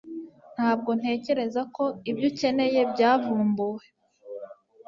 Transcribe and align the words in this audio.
Ntabwo 0.55 0.89
ntekereza 0.99 1.61
ko 1.75 1.83
ibyo 2.09 2.25
ukeneye 2.31 2.79
byavumbuwe 2.91 3.85